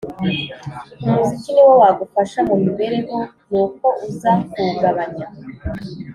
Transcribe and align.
Umuziki 1.03 1.49
ni 1.53 1.61
wo 1.67 1.73
wagufashaga 1.81 2.47
mu 2.47 2.55
mibereho, 2.65 3.17
nuko 3.49 3.85
uza 4.05 4.31
kuwugabanya? 4.49 5.25